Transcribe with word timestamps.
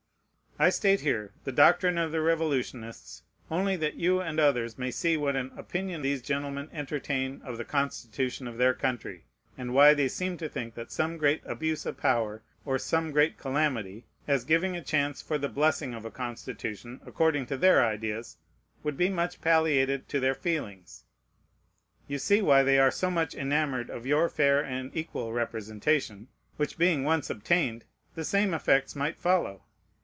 I 0.59 0.69
state 0.69 0.99
here 0.99 1.33
the 1.43 1.51
doctrine 1.51 1.97
of 1.97 2.11
the 2.11 2.21
revolutionists, 2.21 3.23
only 3.49 3.75
that 3.77 3.95
you 3.95 4.19
and 4.21 4.39
others 4.39 4.77
may 4.77 4.91
see 4.91 5.17
what 5.17 5.35
an 5.35 5.49
opinion 5.57 6.03
these 6.03 6.21
gentlemen 6.21 6.69
entertain 6.71 7.41
of 7.41 7.57
the 7.57 7.65
Constitution 7.65 8.47
of 8.47 8.57
their 8.59 8.75
country, 8.75 9.25
and 9.57 9.73
why 9.73 9.95
they 9.95 10.07
seem 10.07 10.37
to 10.37 10.47
think 10.47 10.75
that 10.75 10.91
some 10.91 11.17
great 11.17 11.41
abuse 11.45 11.83
of 11.87 11.97
power, 11.97 12.43
or 12.63 12.77
some 12.77 13.09
great 13.11 13.39
calamity, 13.39 14.05
as 14.27 14.43
giving 14.45 14.75
a 14.75 14.83
chance 14.83 15.19
for 15.19 15.39
the 15.39 15.49
blessing 15.49 15.95
of 15.95 16.05
a 16.05 16.11
Constitution 16.11 17.01
according 17.07 17.47
to 17.47 17.57
their 17.57 17.83
ideas, 17.83 18.37
would 18.83 18.97
be 18.97 19.09
much 19.09 19.41
palliated 19.41 20.07
to 20.09 20.19
their 20.19 20.35
feelings; 20.35 21.05
you 22.07 22.19
see 22.19 22.39
why 22.39 22.61
they 22.61 22.77
are 22.77 22.91
so 22.91 23.09
much 23.09 23.33
enamored 23.33 23.89
of 23.89 24.05
your 24.05 24.29
fair 24.29 24.61
and 24.63 24.95
equal 24.95 25.33
representation, 25.33 26.27
which 26.57 26.77
being 26.77 27.03
once 27.03 27.31
obtained, 27.31 27.83
the 28.13 28.25
same 28.25 28.53
effects 28.53 28.95
might 28.95 29.17
follow. 29.17 29.63